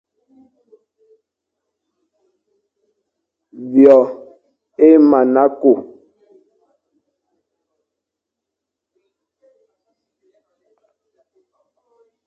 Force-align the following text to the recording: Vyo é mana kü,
Vyo 3.71 3.97
é 4.85 4.87
mana 5.09 5.43
kü, 5.59 5.71